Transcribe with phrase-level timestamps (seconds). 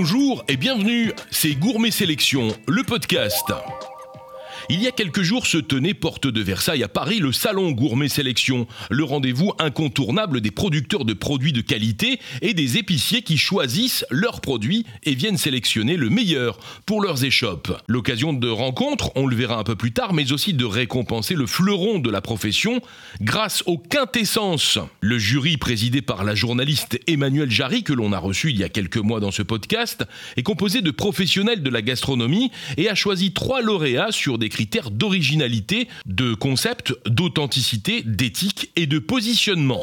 [0.00, 3.52] Bonjour et bienvenue, c'est Gourmet Sélection, le podcast.
[4.72, 8.08] Il y a quelques jours se tenait porte de Versailles à Paris le salon Gourmet
[8.08, 14.06] Sélection, le rendez-vous incontournable des producteurs de produits de qualité et des épiciers qui choisissent
[14.12, 17.82] leurs produits et viennent sélectionner le meilleur pour leurs échoppes.
[17.88, 21.48] L'occasion de rencontres, on le verra un peu plus tard, mais aussi de récompenser le
[21.48, 22.80] fleuron de la profession
[23.20, 24.78] grâce au Quintessence.
[25.00, 28.68] Le jury présidé par la journaliste Emmanuelle Jarry, que l'on a reçu il y a
[28.68, 30.04] quelques mois dans ce podcast,
[30.36, 34.59] est composé de professionnels de la gastronomie et a choisi trois lauréats sur des critères
[34.90, 39.82] d'originalité, de concept, d'authenticité, d'éthique et de positionnement.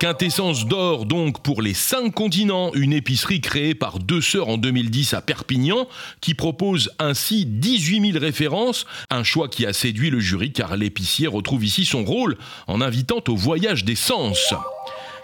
[0.00, 5.14] Quintessence d'or donc pour les cinq continents, une épicerie créée par deux sœurs en 2010
[5.14, 5.86] à Perpignan
[6.20, 11.26] qui propose ainsi 18 000 références, un choix qui a séduit le jury car l'épicier
[11.26, 14.52] retrouve ici son rôle en invitant au voyage des sens.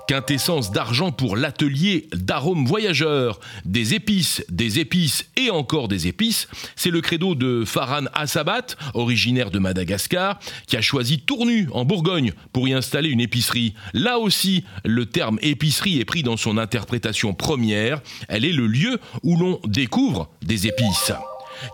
[0.09, 6.90] Quintessence d'argent pour l'atelier d'arômes voyageurs, des épices, des épices et encore des épices, c'est
[6.90, 12.68] le credo de Farhan Assabat, originaire de Madagascar, qui a choisi Tournu en Bourgogne pour
[12.68, 13.74] y installer une épicerie.
[13.92, 18.98] Là aussi, le terme épicerie est pris dans son interprétation première, elle est le lieu
[19.23, 21.12] où l'on découvre des épices.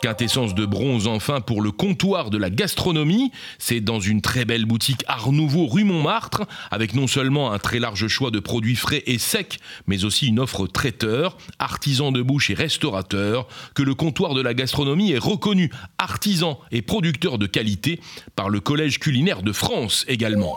[0.02, 3.32] Quintessence de bronze enfin pour le comptoir de la gastronomie.
[3.58, 7.78] C'est dans une très belle boutique Art Nouveau rue Montmartre, avec non seulement un très
[7.78, 12.50] large choix de produits frais et secs, mais aussi une offre traiteur, artisan de bouche
[12.50, 18.00] et restaurateur, que le comptoir de la gastronomie est reconnu artisan et producteur de qualité
[18.34, 20.56] par le Collège culinaire de France également.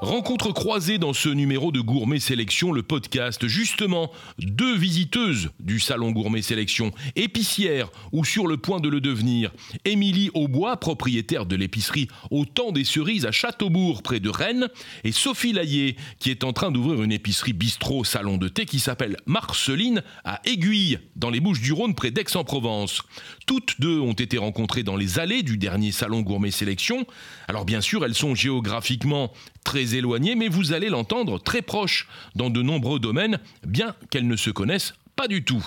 [0.00, 3.46] Rencontre croisée dans ce numéro de Gourmet Sélection, le podcast.
[3.46, 9.52] Justement, deux visiteuses du salon Gourmet Sélection, épicière ou sur le point de le devenir.
[9.84, 14.68] Émilie Aubois, propriétaire de l'épicerie Au Temps des Cerises à Châteaubourg, près de Rennes,
[15.04, 18.80] et Sophie Laillé, qui est en train d'ouvrir une épicerie bistrot salon de thé qui
[18.80, 23.02] s'appelle Marceline à Aiguille, dans les Bouches du Rhône, près d'Aix-en-Provence.
[23.46, 27.04] Toutes deux ont été rencontrées dans les allées du dernier salon Gourmet Sélection.
[27.48, 29.30] Alors bien sûr, elles sont géographiquement
[29.62, 29.89] très
[30.36, 34.94] mais vous allez l'entendre très proche dans de nombreux domaines, bien qu'elles ne se connaissent
[35.16, 35.64] pas du tout.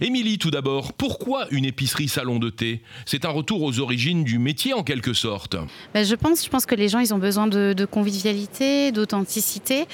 [0.00, 2.82] Émilie, tout d'abord, pourquoi une épicerie salon de thé?
[3.06, 5.56] C'est un retour aux origines du métier en quelque sorte.
[5.94, 9.86] Ben, je pense, je pense que les gens, ils ont besoin de, convivialité, d'authenticité,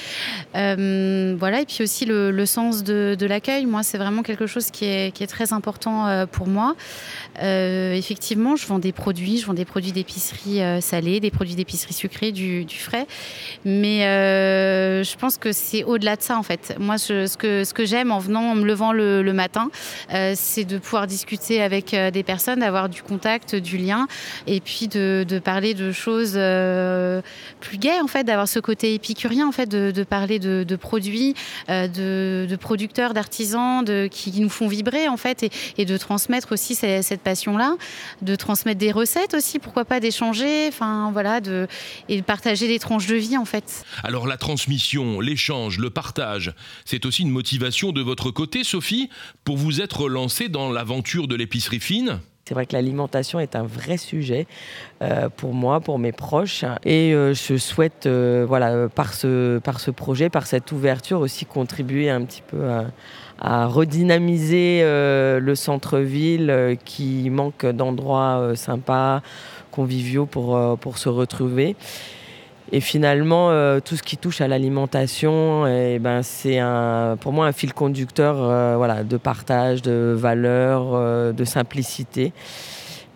[0.57, 3.67] euh, voilà, et puis aussi le, sens de, l'accueil.
[3.67, 6.77] Moi, c'est vraiment quelque chose qui est, très important euh, pour moi.
[7.43, 11.95] Euh, effectivement, je vends des produits, je vends des produits d'épicerie salée, des produits d'épicerie
[11.95, 13.07] sucrée, du, frais,
[13.65, 14.01] mais
[15.05, 16.77] je pense que c'est au-delà de ça en fait.
[16.79, 19.71] Moi, ce que, j'aime en venant, en me levant le matin,
[20.35, 24.07] c'est de pouvoir discuter avec euh, des personnes, d'avoir du contact, du lien,
[24.47, 27.21] et puis de, parler de choses euh,
[27.61, 31.35] plus gaies, en fait, d'avoir ce côté épicurien, en fait, de, parler de, produits,
[31.69, 37.77] de, producteurs, d'artisans, qui nous font vibrer, en fait, et, de transmettre aussi cette, passion-là,
[38.23, 41.41] de transmettre des recettes aussi, pourquoi pas d'échanger, enfin voilà,
[42.09, 43.85] et de partager des tranches de vie, en fait.
[44.03, 46.53] Alors la transmission, l'échange, le partage,
[46.85, 49.09] c'est aussi une motivation de votre côté, Sophie,
[49.45, 53.57] pour vous vous êtes lancé dans l'aventure de l'épicerie fine c'est vrai que l'alimentation est
[53.57, 54.47] un vrai sujet
[55.01, 56.63] euh, pour moi, pour mes proches.
[56.85, 61.47] Et euh, je souhaite, euh, voilà, par ce, par ce projet, par cette ouverture aussi,
[61.47, 62.69] contribuer un petit peu
[63.41, 69.23] à, redynamiser le centre-ville qui manque d'endroits sympas,
[69.71, 71.77] conviviaux pour, pour se retrouver.
[72.75, 76.59] Et finalement, euh, tout ce qui touche à l'alimentation, eh ben, c'est
[77.21, 82.33] pour moi un fil conducteur euh, voilà, de partage, de valeur, euh, de simplicité.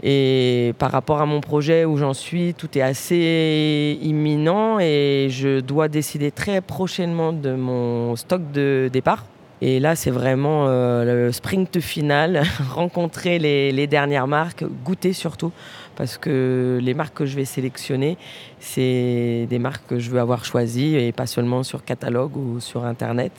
[0.01, 5.59] Et par rapport à mon projet où j'en suis, tout est assez imminent et je
[5.59, 9.25] dois décider très prochainement de mon stock de départ.
[9.61, 15.51] Et là, c'est vraiment le sprint final, rencontrer les, dernières marques, goûter surtout,
[15.99, 18.17] parce que les marques que je vais sélectionner,
[18.61, 22.85] c'est des marques que je veux avoir choisies et pas seulement sur catalogue ou sur
[22.85, 23.33] Internet.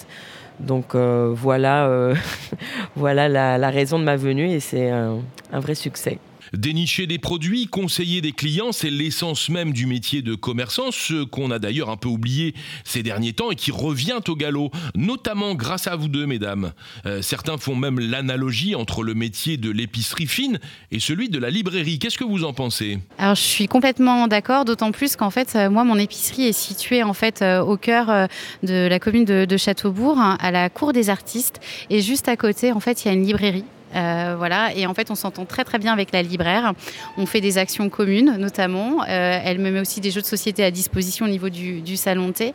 [0.59, 2.13] Donc euh, voilà, euh,
[2.97, 6.19] voilà la, raison de ma venue et c'est un vrai succès.
[6.53, 11.51] Dénicher des produits, conseiller des clients, c'est l'essence même du métier de commerçant, ce qu'on
[11.51, 12.53] a d'ailleurs un peu oublié
[12.83, 16.71] ces derniers temps et qui revient au galop, notamment grâce à vous deux, mesdames.
[17.05, 20.59] Euh, certains font même l'analogie entre le métier de l'épicerie fine
[20.91, 21.99] et celui de la librairie.
[21.99, 22.99] Qu'est-ce que vous en pensez?
[23.17, 27.03] Alors je suis complètement d'accord, d'autant plus qu'en fait, euh, moi, mon épicerie est située
[27.03, 28.27] en fait euh, au cœur
[28.63, 31.59] de la commune de, Châteaubourg, hein, à la cour des artistes,
[31.89, 35.11] et juste à côté, en fait, il y a une librairie voilà, et en fait,
[35.11, 36.73] on s'entend très très bien avec la libraire.
[37.17, 39.03] On fait des actions communes, notamment.
[39.05, 42.53] elle me met aussi des jeux de société à disposition au niveau du, salon thé.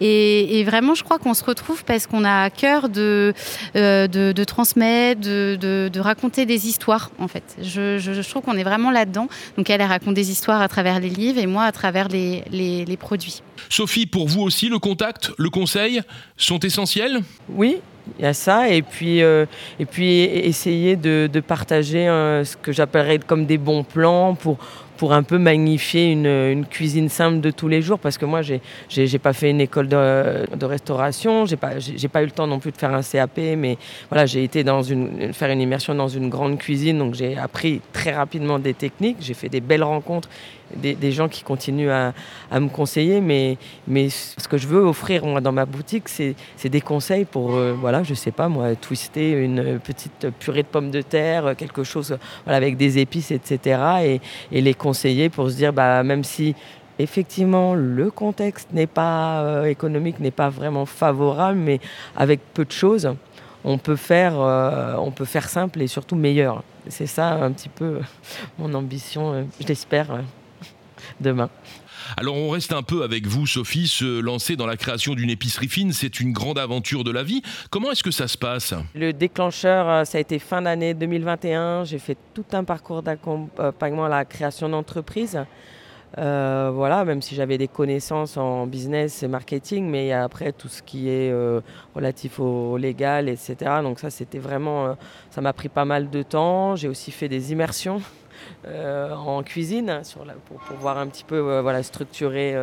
[0.00, 3.34] Et, vraiment, je crois qu'on se retrouve parce qu'on a à cœur de,
[3.74, 5.56] de, transmettre, de,
[5.92, 7.56] de, raconter des histoires, en fait.
[7.60, 9.28] Je, je, trouve qu'on est vraiment là-dedans.
[9.56, 12.44] Donc, elle, elle raconte des histoires à travers les livres et moi à travers les,
[12.50, 13.42] les, les produits.
[13.68, 16.02] Sophie, pour vous aussi, le contact, le conseil
[16.36, 17.20] sont essentiels?
[17.48, 17.76] Oui,
[18.18, 19.46] il y a ça et puis euh,
[19.78, 24.58] et puis essayer de, partager euh, ce que j'appellerais comme des bons plans pour
[24.96, 27.98] pour un peu magnifier une, cuisine simple de tous les jours.
[27.98, 31.72] Parce que moi j'ai j'ai pas fait une école de, de restauration j'ai pas
[32.12, 33.76] pas eu le temps non plus de faire un CAP mais
[34.08, 36.98] voilà j'ai été dans une faire une immersion dans une grande cuisine.
[36.98, 39.16] Donc j'ai appris très rapidement des techniques.
[39.20, 40.28] J'ai fait des belles rencontres
[40.76, 42.12] des, gens qui continuent à,
[42.60, 43.56] me conseiller, mais,
[44.08, 46.34] ce que je veux offrir dans ma boutique, c'est
[46.68, 50.90] des conseils pour, euh, voilà, je sais pas moi, twister une petite purée de pommes
[50.90, 52.16] de terre, quelque chose
[52.46, 54.20] avec des épices, etc.
[54.52, 56.54] Et, les conseiller pour se dire, bah, même si
[56.98, 61.80] effectivement le contexte n'est pas euh, économique, n'est pas vraiment favorable, mais
[62.16, 63.14] avec peu de choses,
[63.64, 66.62] on peut faire, euh, on peut faire simple et surtout meilleur.
[66.88, 68.00] C'est ça un petit peu
[68.58, 70.20] mon ambition, j'espère
[71.20, 71.50] demain.
[72.16, 75.68] Alors on reste un peu avec vous, Sophie, se lancer dans la création d'une épicerie
[75.68, 77.42] fine, c'est une grande aventure de la vie.
[77.70, 81.84] Comment est-ce que ça se passe Le déclencheur, euh, ça a été fin d'année 2021.
[81.84, 85.40] J'ai fait tout un parcours d'accompagnement à la création d'entreprise.
[86.16, 90.80] Euh, voilà, même si j'avais des connaissances en business et marketing, mais après tout ce
[90.80, 91.60] qui est euh,
[91.96, 93.56] relatif au légal, etc.
[93.82, 94.96] Donc ça, c'était vraiment,
[95.30, 96.76] ça m'a pris pas mal de temps.
[96.76, 98.00] J'ai aussi fait des immersions
[98.66, 100.02] en cuisine
[100.46, 102.54] pour pouvoir un petit peu euh, voilà, structurer.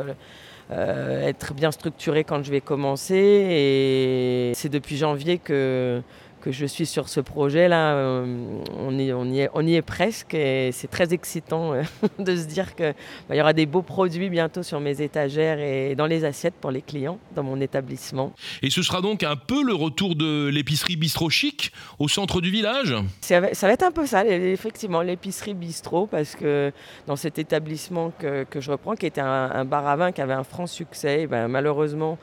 [0.72, 3.16] Euh, être bien structuré quand je vais commencer.
[3.16, 6.02] Et c'est depuis janvier que,
[6.42, 7.96] que je suis sur ce projet-là.
[7.96, 11.84] Euh, on, y, on, est, on y est presque et c'est très excitant euh,
[12.20, 12.94] de se dire qu'il
[13.30, 16.72] bah, y aura des beaux produits bientôt sur mes étagères et dans les assiettes pour
[16.72, 18.34] les clients dans mon établissement.
[18.62, 22.50] Et ce sera donc un peu le retour de l'épicerie bistrot chic au centre du
[22.50, 22.96] village?
[23.22, 26.72] Ça va, ça va être un peu ça, effectivement, l'épicerie bistrot, parce que
[27.08, 30.34] dans cet établissement que, que je reprends, qui était un, bar à vin qui avait
[30.34, 32.18] un franc succès, ben, malheureusement,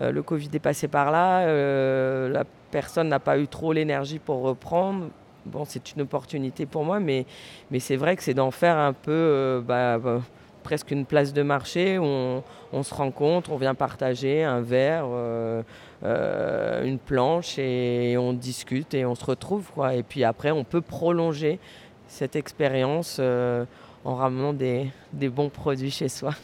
[0.00, 1.46] euh, le Covid est passé par là.
[2.28, 5.08] la personne n'a pas eu trop l'énergie pour reprendre.
[5.46, 7.24] Bon, c'est une opportunité pour moi, mais,
[7.78, 10.20] c'est vrai que c'est d'en faire un peu euh, bah, bah,
[10.62, 12.04] presque une place de marché où
[12.72, 15.62] on, se rencontre, on vient partager un verre, euh,
[16.04, 19.70] euh, une planche et on discute et on se retrouve.
[19.94, 21.58] Et puis après, on peut prolonger
[22.06, 23.20] cette expérience
[24.04, 26.34] en ramenant des, bons produits chez soi.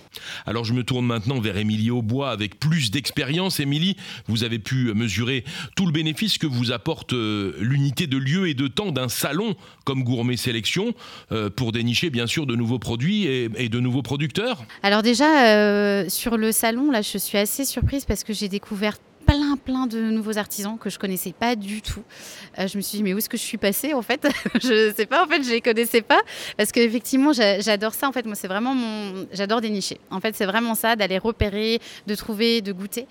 [0.44, 3.60] Alors je me tourne maintenant vers Émilie Aubois avec plus d'expérience.
[3.60, 5.44] Émilie, vous avez pu mesurer
[5.74, 9.54] tout le bénéfice que vous apporte euh, l'unité de lieu et de temps d'un salon
[9.84, 10.92] comme Gourmet Sélection
[11.32, 14.64] euh, pour dénicher bien sûr de nouveaux produits et, de nouveaux producteurs.
[14.82, 18.98] Alors déjà, euh, sur le salon, là je suis assez surprise parce que j'ai découvert
[19.26, 22.02] plein, plein de nouveaux artisans que je connaissais pas du tout.
[22.58, 24.26] Euh, je me suis dit, mais où est-ce que je suis passée en fait?
[24.62, 26.20] Je sais pas, en fait, je les connaissais pas.
[26.56, 28.08] Parce qu'effectivement, j'adore ça.
[28.08, 29.26] En fait, moi, c'est vraiment mon.
[29.32, 30.00] J'adore dénicher.
[30.10, 33.06] En fait, c'est vraiment ça, d'aller repérer, de trouver, de goûter.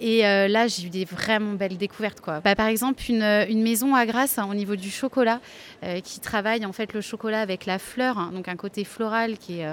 [0.00, 2.20] Et euh, là, j'ai eu des vraiment belles découvertes.
[2.20, 2.40] Quoi.
[2.40, 5.40] Bah, par exemple, une, une, maison à Grasse hein, au niveau du chocolat
[5.84, 9.38] euh, qui travaille en fait le chocolat avec la fleur, hein, donc un côté floral
[9.38, 9.68] qui est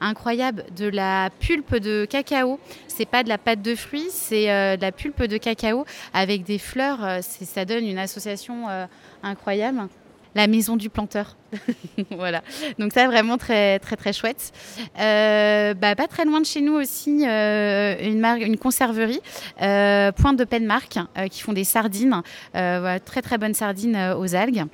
[0.00, 2.58] incroyable, de la pulpe de cacao.
[2.88, 6.58] C'est pas de la pâte de fruits, c'est de la pulpe de cacao avec des
[6.58, 7.04] fleurs.
[7.04, 8.86] Euh, ça donne une association euh,
[9.22, 9.88] incroyable.
[10.36, 11.36] La maison du planteur.
[12.12, 12.42] voilà.
[12.78, 14.52] Donc ça, vraiment très, très, très chouette.
[15.00, 19.20] Euh, bah, pas très loin de chez nous aussi, une, une conserverie,
[19.58, 20.98] Pointe de Penmark,
[21.32, 22.22] qui font des sardines.
[22.52, 24.66] très, très bonnes sardines aux algues.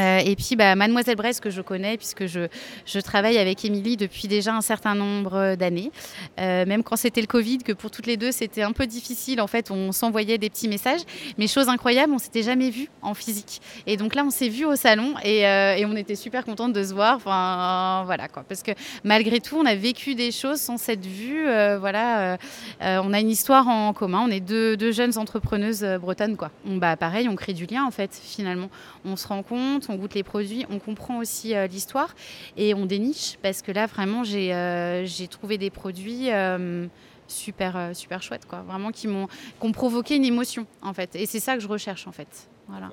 [0.00, 2.48] Euh, et puis bah, Mademoiselle Bresse que je connais puisque je,
[2.86, 5.90] je travaille avec Émilie depuis déjà un certain nombre d'années.
[6.38, 9.40] Euh, même quand c'était le Covid, que pour toutes les deux c'était un peu difficile,
[9.40, 11.00] en fait on s'envoyait des petits messages.
[11.38, 13.60] Mais chose incroyable, on s'était jamais vu en physique.
[13.86, 16.82] Et donc là on s'est vu au salon et, euh, on était super contente de
[16.84, 17.16] se voir.
[17.16, 18.70] Enfin voilà quoi, parce que
[19.02, 21.44] malgré tout on a vécu des choses sans cette vue.
[21.80, 22.38] voilà,
[22.80, 24.22] on a une histoire en commun.
[24.26, 26.50] On est deux, jeunes entrepreneuses bretonnes quoi.
[26.64, 28.70] Bah pareil, on crée du lien en fait finalement.
[29.04, 32.14] On se rend compte on goûte les produits, on comprend aussi euh, l'histoire
[32.56, 36.86] et on déniche parce que là vraiment j'ai euh, trouvé des produits euh,
[37.28, 39.28] super super chouettes quoi, vraiment qui m'ont
[39.60, 42.48] ont provoqué une émotion en fait et c'est ça que je recherche en fait.
[42.68, 42.90] Voilà.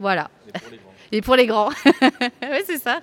[0.00, 0.30] Voilà.
[1.12, 1.70] Et pour les grands.
[2.02, 3.00] oui, c'est ça.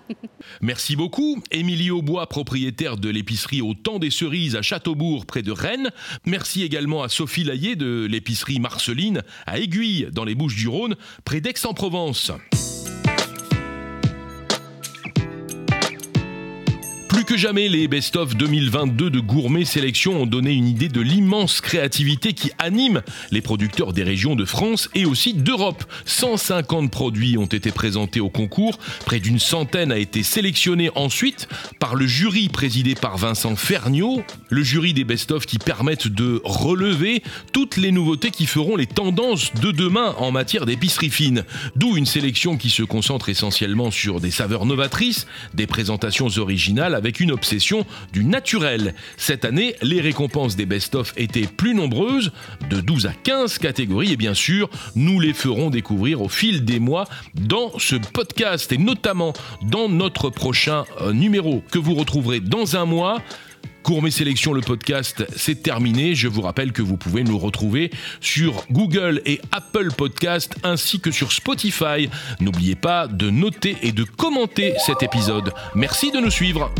[0.62, 1.42] Merci beaucoup.
[1.52, 5.92] Émilie Aubois, propriétaire de l'épicerie Au Temps des Cerises à Châteaubourg, près de Rennes.
[6.26, 10.96] Merci également à Sophie Laillé de l'épicerie Marceline à Aiguille, dans les Bouches du Rhône,
[11.24, 12.32] près d'Aix-en-Provence.
[17.38, 22.52] Jamais, les best-of 2022 de Gourmet Sélection ont donné une idée de l'immense créativité qui
[22.58, 25.86] anime les producteurs des régions de France et aussi d'Europe.
[26.06, 31.48] 150 produits ont été présentés au concours, près d'une centaine a été sélectionnée ensuite
[31.80, 37.24] par le jury présidé par Vincent Ferniaud, le jury des best-of qui permettent de relever
[37.54, 41.46] toutes les nouveautés qui feront les tendances de demain en matière d'épicerie fine.
[41.78, 47.21] D'où une sélection qui se concentre essentiellement sur des saveurs novatrices, des présentations originales avec
[47.22, 48.96] une obsession du naturel.
[49.18, 52.32] Cette année, les récompenses des best-of étaient plus nombreuses,
[52.70, 56.80] de 12 à 15 catégories, et bien sûr, nous les ferons découvrir au fil des
[56.80, 62.76] mois dans ce podcast et notamment dans notre prochain euh, numéro que vous retrouverez dans
[62.76, 63.22] un mois.
[63.84, 66.16] Gourmet Sélection, le podcast, c'est terminé.
[66.16, 71.12] Je vous rappelle que vous pouvez nous retrouver sur Google et Apple Podcast ainsi que
[71.12, 72.10] sur Spotify.
[72.40, 75.54] N'oubliez pas de noter et de commenter cet épisode.
[75.76, 76.72] Merci de nous suivre.